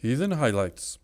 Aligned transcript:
Heathen 0.00 0.30
Highlights. 0.30 1.00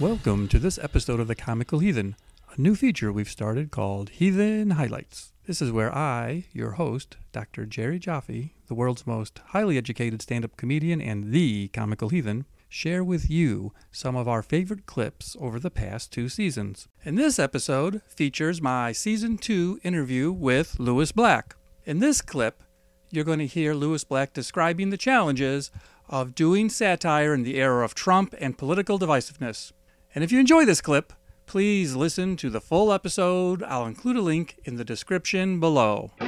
Welcome 0.00 0.48
to 0.48 0.58
this 0.58 0.76
episode 0.76 1.20
of 1.20 1.28
The 1.28 1.36
Comical 1.36 1.78
Heathen, 1.78 2.16
a 2.52 2.60
new 2.60 2.74
feature 2.74 3.12
we've 3.12 3.28
started 3.28 3.70
called 3.70 4.10
Heathen 4.10 4.70
Highlights. 4.70 5.32
This 5.46 5.62
is 5.62 5.70
where 5.70 5.94
I, 5.94 6.46
your 6.52 6.72
host, 6.72 7.16
Dr. 7.30 7.64
Jerry 7.64 8.00
Jaffe, 8.00 8.56
the 8.66 8.74
world's 8.74 9.06
most 9.06 9.40
highly 9.50 9.78
educated 9.78 10.20
stand 10.20 10.44
up 10.44 10.56
comedian 10.56 11.00
and 11.00 11.30
the 11.30 11.68
comical 11.68 12.08
heathen, 12.08 12.46
share 12.68 13.04
with 13.04 13.30
you 13.30 13.72
some 13.92 14.16
of 14.16 14.26
our 14.26 14.42
favorite 14.42 14.86
clips 14.86 15.36
over 15.38 15.60
the 15.60 15.70
past 15.70 16.10
two 16.12 16.28
seasons. 16.28 16.88
And 17.04 17.16
this 17.16 17.38
episode 17.38 18.02
features 18.08 18.60
my 18.60 18.90
season 18.90 19.38
two 19.38 19.78
interview 19.84 20.32
with 20.32 20.80
Lewis 20.80 21.12
Black. 21.12 21.54
In 21.84 22.00
this 22.00 22.20
clip, 22.20 22.64
you're 23.12 23.22
going 23.22 23.38
to 23.38 23.46
hear 23.46 23.74
Lewis 23.74 24.02
Black 24.02 24.32
describing 24.32 24.90
the 24.90 24.96
challenges 24.96 25.70
of 26.08 26.34
doing 26.34 26.68
satire 26.68 27.34
in 27.34 27.42
the 27.42 27.56
era 27.56 27.84
of 27.84 27.94
Trump 27.94 28.34
and 28.38 28.58
political 28.58 28.98
divisiveness. 28.98 29.72
And 30.14 30.22
if 30.22 30.30
you 30.30 30.38
enjoy 30.38 30.64
this 30.64 30.80
clip, 30.80 31.12
please 31.46 31.94
listen 31.96 32.36
to 32.36 32.50
the 32.50 32.60
full 32.60 32.92
episode. 32.92 33.62
I'll 33.62 33.86
include 33.86 34.16
a 34.16 34.20
link 34.22 34.58
in 34.64 34.76
the 34.76 34.84
description 34.84 35.60
below. 35.60 36.12
Do 36.18 36.26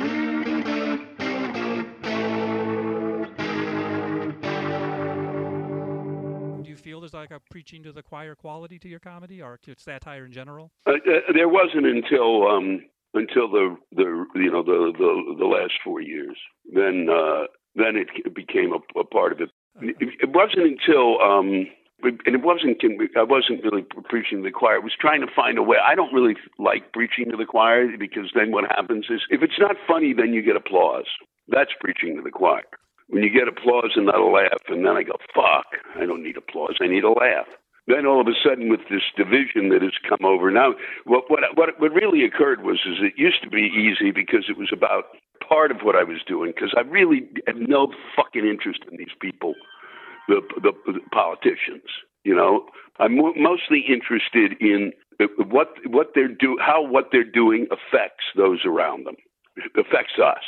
you 6.69 6.77
feel 6.77 7.01
there's 7.01 7.15
like 7.15 7.31
a 7.31 7.41
preaching 7.51 7.83
to 7.85 7.93
the 7.93 8.03
choir 8.03 8.35
quality 8.35 8.79
to 8.81 8.89
your 8.89 9.01
comedy 9.01 9.41
or 9.41 9.59
to 9.63 9.75
satire 9.79 10.27
in 10.27 10.33
general? 10.33 10.71
Uh, 10.87 10.93
uh, 10.93 11.33
there 11.35 11.49
wasn't 11.49 11.87
until 11.87 12.49
um, 12.49 12.81
until 13.15 13.49
the 13.51 13.77
the 13.93 14.27
you 14.35 14.51
know 14.51 14.63
the 14.63 14.93
the, 14.99 15.37
the 15.39 15.47
last 15.47 15.73
four 15.85 16.01
years. 16.01 16.37
Then 16.73 17.09
uh, 17.11 17.45
then 17.75 17.97
it 17.97 18.35
became 18.35 18.73
a, 18.73 18.99
a 18.99 19.05
part 19.05 19.33
of 19.33 19.41
it. 19.41 19.51
It, 19.81 20.31
wasn't 20.31 20.79
until 20.79 21.21
um, 21.21 21.67
and 22.03 22.35
it 22.35 22.43
wasn't 22.43 22.81
I 23.17 23.23
wasn't 23.23 23.65
really 23.65 23.85
preaching 24.05 24.39
to 24.39 24.45
the 24.45 24.51
choir. 24.51 24.77
I 24.77 24.79
was 24.79 24.93
trying 24.99 25.21
to 25.21 25.33
find 25.35 25.59
a 25.59 25.63
way. 25.63 25.77
I 25.87 25.95
don't 25.95 26.13
really 26.13 26.37
like 26.59 26.93
preaching 26.93 27.31
to 27.31 27.37
the 27.37 27.47
choir 27.47 27.87
because 27.99 28.31
then 28.35 28.53
what 28.53 28.65
happens 28.71 29.07
is 29.11 29.23
if 29.31 29.43
it's 29.43 29.59
not 29.59 29.77
funny, 29.87 30.13
then 30.13 30.33
you 30.33 30.43
get 30.43 30.57
applause. 30.57 31.07
That's 31.49 31.71
preaching 31.81 32.17
to 32.17 32.23
the 32.23 32.31
choir. 32.31 32.65
When 33.09 33.23
you 33.23 33.31
get 33.31 33.49
applause 33.49 33.93
and 33.95 34.07
not 34.07 34.19
a 34.19 34.27
laugh, 34.27 34.61
and 34.69 34.85
then 34.85 34.97
I 34.97 35.03
go, 35.05 35.17
"Fuck! 35.35 35.67
I 35.95 36.07
don't 36.07 36.23
need 36.23 36.37
applause. 36.37 36.77
I 36.81 36.89
need 36.89 37.05
a 37.05 37.11
laugh." 37.11 37.47
Then 37.87 38.05
all 38.05 38.21
of 38.21 38.27
a 38.27 38.35
sudden, 38.43 38.69
with 38.69 38.81
this 38.91 39.07
division 39.17 39.69
that 39.71 39.81
has 39.81 39.95
come 40.09 40.25
over 40.27 40.51
now, 40.51 40.75
what 41.05 41.31
what 41.31 41.41
what, 41.55 41.81
what 41.81 41.93
really 41.93 42.25
occurred 42.25 42.65
was 42.65 42.81
is 42.85 42.99
it 43.01 43.15
used 43.17 43.43
to 43.45 43.51
be 43.51 43.71
easy 43.71 44.11
because 44.11 44.47
it 44.49 44.59
was 44.59 44.71
about 44.73 45.05
part 45.49 45.71
of 45.71 45.79
what 45.83 45.95
I 45.95 46.03
was 46.03 46.19
doing 46.27 46.53
because 46.55 46.75
I 46.77 46.81
really 46.81 47.29
had 47.47 47.57
no 47.57 47.93
fucking 48.17 48.45
interest 48.45 48.81
in 48.91 48.99
these 48.99 49.15
people 49.21 49.55
the, 50.29 50.41
the, 50.63 50.73
the 50.87 51.01
politicians. 51.13 51.89
You 52.25 52.35
know, 52.35 52.67
I'm 52.99 53.17
mostly 53.17 53.85
interested 53.89 54.55
in 54.61 54.93
what 55.39 55.69
what 55.87 56.09
they're 56.15 56.29
do 56.29 56.59
how 56.61 56.83
what 56.83 57.09
they're 57.13 57.25
doing 57.25 57.67
affects 57.71 58.25
those 58.37 58.65
around 58.65 59.07
them, 59.07 59.17
affects 59.77 60.19
us. 60.23 60.43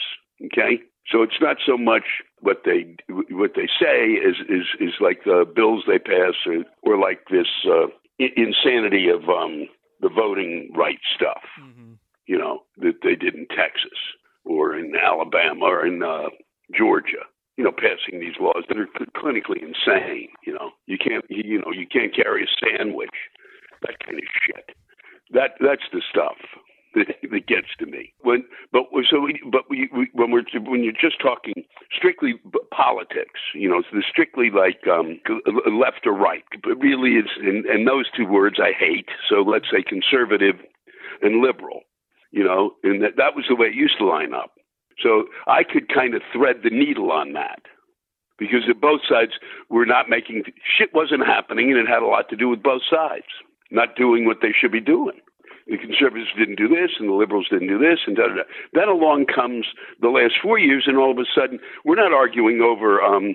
Okay, 0.46 0.80
so 1.10 1.22
it's 1.22 1.40
not 1.40 1.56
so 1.64 1.76
much 1.78 2.22
what 2.40 2.62
they 2.64 2.96
what 3.30 3.52
they 3.54 3.68
say 3.80 4.12
is 4.12 4.36
is 4.48 4.66
is 4.80 4.94
like 5.00 5.24
the 5.24 5.44
bills 5.54 5.84
they 5.86 5.98
pass 5.98 6.34
or, 6.46 6.64
or 6.82 6.98
like 6.98 7.20
this 7.30 7.46
uh, 7.66 7.86
insanity 8.18 9.08
of 9.08 9.28
um, 9.28 9.68
the 10.00 10.08
voting 10.08 10.70
rights 10.76 11.06
stuff. 11.14 11.42
Mm-hmm. 11.60 11.92
You 12.26 12.38
know 12.38 12.60
that 12.78 13.00
they 13.02 13.14
did 13.14 13.34
in 13.34 13.46
Texas 13.48 13.98
or 14.44 14.76
in 14.76 14.92
Alabama 14.96 15.64
or 15.64 15.86
in 15.86 16.02
uh, 16.02 16.28
Georgia 16.76 17.24
you 17.58 17.64
know, 17.64 17.72
passing 17.72 18.20
these 18.20 18.38
laws 18.40 18.62
that 18.68 18.78
are 18.78 18.86
clinically 19.18 19.60
insane. 19.60 20.28
You 20.46 20.54
know, 20.54 20.70
you 20.86 20.96
can't, 20.96 21.24
you 21.28 21.58
know, 21.58 21.72
you 21.74 21.86
can't 21.90 22.14
carry 22.14 22.44
a 22.44 22.46
sandwich, 22.62 23.10
that 23.82 23.98
kind 23.98 24.16
of 24.16 24.24
shit. 24.46 24.76
That 25.34 25.58
that's 25.60 25.82
the 25.92 26.00
stuff 26.08 26.38
that, 26.94 27.18
that 27.20 27.46
gets 27.48 27.66
to 27.80 27.86
me. 27.86 28.14
When, 28.22 28.44
but 28.72 28.84
so, 29.10 29.26
but 29.50 29.68
we, 29.68 29.90
we, 29.92 30.08
when 30.12 30.30
we're 30.30 30.44
when 30.64 30.84
you're 30.84 30.92
just 30.92 31.20
talking 31.20 31.64
strictly 31.92 32.34
politics, 32.70 33.40
you 33.54 33.68
know, 33.68 33.82
it's 33.92 34.06
strictly 34.08 34.50
like 34.54 34.86
um, 34.86 35.18
left 35.66 36.06
or 36.06 36.14
right. 36.14 36.44
But 36.62 36.78
really, 36.78 37.18
it's 37.18 37.34
and, 37.42 37.66
and 37.66 37.88
those 37.88 38.06
two 38.16 38.24
words 38.24 38.58
I 38.62 38.70
hate. 38.72 39.08
So 39.28 39.42
let's 39.42 39.66
say 39.66 39.82
conservative 39.82 40.56
and 41.22 41.42
liberal. 41.42 41.82
You 42.30 42.44
know, 42.44 42.76
and 42.84 43.02
that 43.02 43.16
that 43.16 43.34
was 43.34 43.46
the 43.48 43.56
way 43.56 43.68
it 43.68 43.74
used 43.74 43.98
to 43.98 44.06
line 44.06 44.32
up. 44.32 44.52
So 45.02 45.26
I 45.46 45.62
could 45.64 45.88
kind 45.92 46.14
of 46.14 46.22
thread 46.32 46.56
the 46.62 46.70
needle 46.70 47.12
on 47.12 47.32
that 47.34 47.62
because 48.38 48.62
both 48.80 49.00
sides 49.08 49.32
were 49.68 49.86
not 49.86 50.08
making 50.08 50.44
shit 50.64 50.94
wasn't 50.94 51.26
happening, 51.26 51.70
and 51.70 51.78
it 51.78 51.88
had 51.88 52.02
a 52.02 52.06
lot 52.06 52.28
to 52.30 52.36
do 52.36 52.48
with 52.48 52.62
both 52.62 52.82
sides 52.88 53.26
not 53.70 53.96
doing 53.96 54.24
what 54.24 54.38
they 54.40 54.52
should 54.58 54.72
be 54.72 54.80
doing. 54.80 55.20
The 55.66 55.76
conservatives 55.76 56.30
didn't 56.38 56.56
do 56.56 56.68
this, 56.68 56.92
and 56.98 57.10
the 57.10 57.14
liberals 57.14 57.48
didn't 57.50 57.68
do 57.68 57.78
this, 57.78 57.98
and 58.06 58.16
da 58.16 58.28
da 58.28 58.36
da. 58.36 58.42
Then 58.72 58.88
along 58.88 59.26
comes 59.26 59.66
the 60.00 60.08
last 60.08 60.34
four 60.42 60.58
years, 60.58 60.84
and 60.86 60.96
all 60.96 61.10
of 61.10 61.18
a 61.18 61.28
sudden, 61.34 61.58
we're 61.84 61.96
not 61.96 62.12
arguing 62.14 62.62
over 62.62 63.02
um, 63.02 63.34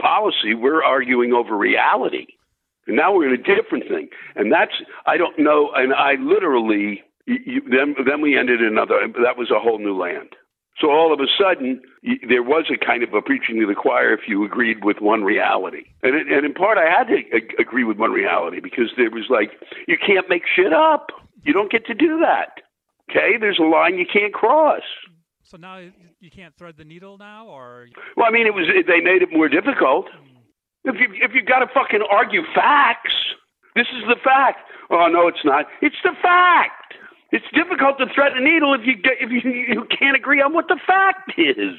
policy; 0.00 0.54
we're 0.54 0.82
arguing 0.82 1.32
over 1.32 1.56
reality. 1.56 2.26
And 2.88 2.96
now 2.96 3.14
we're 3.14 3.32
in 3.32 3.38
a 3.40 3.42
different 3.42 3.84
thing, 3.88 4.08
and 4.34 4.52
that's 4.52 4.72
I 5.06 5.16
don't 5.16 5.38
know. 5.38 5.70
And 5.74 5.94
I 5.94 6.14
literally 6.18 7.02
you, 7.26 7.60
then 7.70 7.94
then 8.04 8.20
we 8.20 8.36
ended 8.36 8.60
another. 8.60 9.06
That 9.22 9.38
was 9.38 9.52
a 9.52 9.60
whole 9.60 9.78
new 9.78 9.96
land. 9.96 10.34
So 10.80 10.90
all 10.90 11.12
of 11.12 11.20
a 11.20 11.26
sudden, 11.38 11.82
there 12.26 12.42
was 12.42 12.70
a 12.72 12.78
kind 12.82 13.02
of 13.02 13.12
a 13.12 13.20
preaching 13.20 13.60
to 13.60 13.66
the 13.66 13.74
choir 13.74 14.14
if 14.14 14.20
you 14.26 14.44
agreed 14.44 14.84
with 14.84 15.00
one 15.00 15.22
reality. 15.24 15.84
And, 16.02 16.14
it, 16.14 16.28
and 16.28 16.46
in 16.46 16.54
part, 16.54 16.78
I 16.78 16.88
had 16.88 17.08
to 17.08 17.62
agree 17.62 17.84
with 17.84 17.98
one 17.98 18.12
reality 18.12 18.60
because 18.60 18.90
there 18.96 19.10
was 19.10 19.24
like, 19.28 19.50
you 19.86 19.98
can't 19.98 20.28
make 20.28 20.42
shit 20.46 20.72
up. 20.72 21.10
You 21.44 21.52
don't 21.52 21.70
get 21.70 21.86
to 21.86 21.94
do 21.94 22.20
that. 22.20 22.62
Okay? 23.10 23.36
There's 23.38 23.58
a 23.58 23.64
line 23.64 23.98
you 23.98 24.06
can't 24.10 24.32
cross. 24.32 24.82
So 25.42 25.56
now 25.56 25.82
you 26.20 26.30
can't 26.30 26.56
thread 26.56 26.76
the 26.78 26.84
needle 26.84 27.18
now, 27.18 27.48
or? 27.48 27.88
Well, 28.16 28.26
I 28.26 28.30
mean, 28.30 28.46
it 28.46 28.54
was 28.54 28.66
they 28.86 29.00
made 29.00 29.20
it 29.20 29.32
more 29.32 29.48
difficult. 29.48 30.06
If 30.84 30.94
you 30.94 31.08
if 31.20 31.32
you've 31.34 31.46
got 31.46 31.58
to 31.58 31.66
fucking 31.74 32.02
argue 32.08 32.42
facts, 32.54 33.14
this 33.74 33.88
is 33.88 34.04
the 34.06 34.14
fact. 34.22 34.60
Oh 34.90 35.08
no, 35.08 35.26
it's 35.26 35.44
not. 35.44 35.66
It's 35.82 35.96
the 36.04 36.12
fact. 36.22 36.79
It's 37.32 37.46
difficult 37.54 37.98
to 37.98 38.06
thread 38.12 38.32
a 38.32 38.42
needle 38.42 38.74
if 38.74 38.80
you 38.84 38.94
if 39.04 39.30
you, 39.30 39.50
you 39.50 39.86
can't 39.96 40.16
agree 40.16 40.42
on 40.42 40.52
what 40.52 40.66
the 40.66 40.78
fact 40.84 41.32
is. 41.38 41.76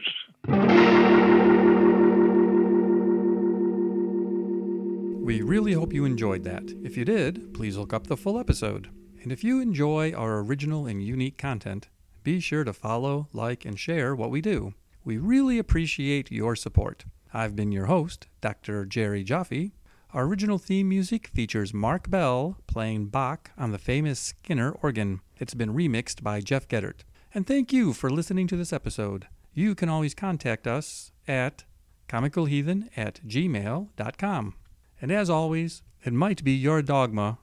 We 5.25 5.41
really 5.41 5.73
hope 5.73 5.93
you 5.93 6.05
enjoyed 6.05 6.43
that. 6.45 6.71
If 6.83 6.95
you 6.95 7.03
did, 7.03 7.53
please 7.53 7.77
look 7.77 7.91
up 7.93 8.07
the 8.07 8.17
full 8.17 8.39
episode. 8.39 8.89
And 9.21 9.31
if 9.31 9.43
you 9.43 9.59
enjoy 9.59 10.13
our 10.13 10.39
original 10.39 10.87
and 10.87 11.03
unique 11.03 11.37
content, 11.37 11.89
be 12.23 12.39
sure 12.39 12.63
to 12.63 12.73
follow, 12.73 13.27
like, 13.33 13.65
and 13.65 13.77
share 13.77 14.15
what 14.15 14.31
we 14.31 14.41
do. 14.41 14.73
We 15.03 15.17
really 15.17 15.59
appreciate 15.59 16.31
your 16.31 16.55
support. 16.55 17.05
I've 17.33 17.55
been 17.55 17.71
your 17.71 17.85
host, 17.87 18.27
Dr. 18.39 18.85
Jerry 18.85 19.23
Jaffe, 19.23 19.73
our 20.13 20.25
original 20.25 20.57
theme 20.57 20.89
music 20.89 21.27
features 21.27 21.73
Mark 21.73 22.09
Bell 22.09 22.57
playing 22.67 23.07
Bach 23.07 23.51
on 23.57 23.71
the 23.71 23.77
famous 23.77 24.19
Skinner 24.19 24.71
organ. 24.81 25.21
It's 25.37 25.53
been 25.53 25.73
remixed 25.73 26.21
by 26.21 26.41
Jeff 26.41 26.67
Geddert. 26.67 27.03
And 27.33 27.47
thank 27.47 27.71
you 27.71 27.93
for 27.93 28.09
listening 28.09 28.47
to 28.47 28.57
this 28.57 28.73
episode. 28.73 29.27
You 29.53 29.73
can 29.73 29.89
always 29.89 30.13
contact 30.13 30.67
us 30.67 31.11
at 31.27 31.63
comicalheathen 32.09 32.89
at 32.97 33.21
gmail.com. 33.25 34.53
And 35.01 35.11
as 35.11 35.29
always, 35.29 35.81
it 36.03 36.13
might 36.13 36.43
be 36.43 36.51
your 36.51 36.81
dogma, 36.81 37.39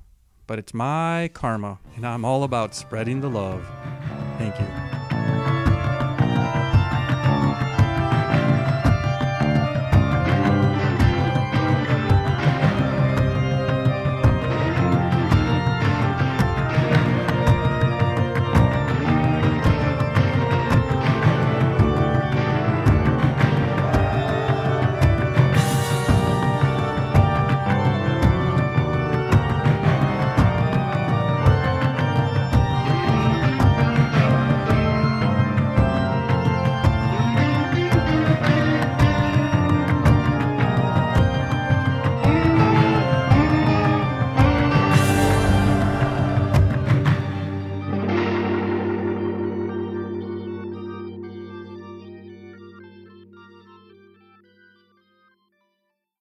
but 0.46 0.58
it's 0.58 0.74
my 0.74 1.30
karma, 1.32 1.78
and 1.96 2.06
I'm 2.06 2.24
all 2.24 2.44
about 2.44 2.74
spreading 2.74 3.20
the 3.20 3.30
love. 3.30 3.66
Thank 4.38 4.58
you. 4.60 4.87